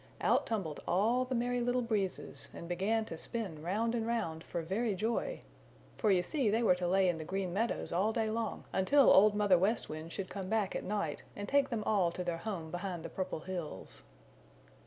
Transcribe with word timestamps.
Out 0.19 0.47
tumbled 0.47 0.79
all 0.87 1.25
the 1.25 1.35
Merry 1.35 1.61
Little 1.61 1.83
Breezes 1.83 2.49
and 2.55 2.67
began 2.67 3.05
to 3.05 3.17
spin 3.19 3.61
round 3.61 3.93
and 3.93 4.07
round 4.07 4.43
for 4.43 4.63
very 4.63 4.95
joy, 4.95 5.41
for 5.95 6.09
you 6.09 6.23
see 6.23 6.49
they 6.49 6.63
were 6.63 6.73
to 6.73 6.87
lay 6.87 7.07
in 7.07 7.19
the 7.19 7.23
Green 7.23 7.53
Meadows 7.53 7.93
all 7.93 8.11
day 8.11 8.27
long 8.27 8.63
until 8.73 9.11
Old 9.11 9.35
Mother 9.35 9.59
West 9.59 9.89
Wind 9.89 10.11
should 10.11 10.27
come 10.31 10.49
back 10.49 10.75
at 10.75 10.83
night 10.83 11.21
and 11.35 11.47
take 11.47 11.69
them 11.69 11.83
all 11.83 12.09
to 12.13 12.23
their 12.23 12.39
home 12.39 12.71
behind 12.71 13.03
the 13.03 13.09
Purple 13.09 13.41
Hills. 13.41 14.01